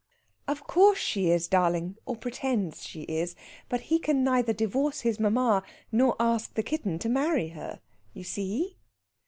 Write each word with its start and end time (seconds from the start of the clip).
"Of 0.47 0.65
course 0.65 0.97
she 0.97 1.29
is, 1.29 1.47
darling; 1.47 1.95
or 2.07 2.15
pretends 2.15 2.83
she 2.83 3.01
is. 3.03 3.35
But 3.69 3.81
he 3.81 3.99
can 3.99 4.23
neither 4.23 4.51
divorce 4.51 5.01
his 5.01 5.19
mamma 5.19 5.61
nor 5.91 6.15
ask 6.19 6.55
the 6.55 6.63
kitten 6.63 6.97
to 6.97 7.07
marry 7.07 7.49
her. 7.49 7.81
You 8.11 8.23
see?" 8.23 8.77